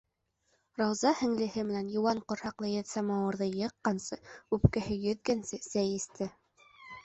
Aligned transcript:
Рауза 0.81 1.11
һеңлеһе 1.19 1.65
менән 1.67 1.91
йыуан 1.97 2.23
ҡорһаҡлы 2.33 2.73
еҙ 2.73 2.91
самауырҙы 2.95 3.51
йыҡҡансы, 3.61 4.21
үпкәһе 4.59 5.01
йөҙгәнсе 5.07 5.65
сәй 5.71 5.97
эсте. 6.03 6.35